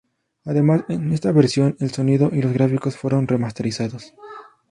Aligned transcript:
Además 0.45 0.83
en 0.89 1.11
esta 1.13 1.31
versión 1.31 1.75
el 1.79 1.91
sonido 1.91 2.31
y 2.33 2.41
los 2.41 2.53
gráficos 2.53 2.97
fueron 2.97 3.27
remasterizados. 3.27 4.15